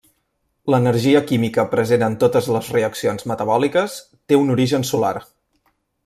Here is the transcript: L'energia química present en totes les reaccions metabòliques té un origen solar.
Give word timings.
L'energia 0.73 1.19
química 1.31 1.65
present 1.73 2.05
en 2.07 2.15
totes 2.23 2.49
les 2.55 2.71
reaccions 2.77 3.27
metabòliques 3.33 3.99
té 4.31 4.39
un 4.45 4.53
origen 4.59 4.87
solar. 4.93 5.13